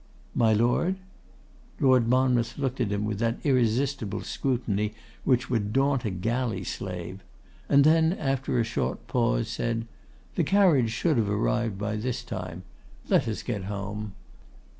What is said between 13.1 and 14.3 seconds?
us get home.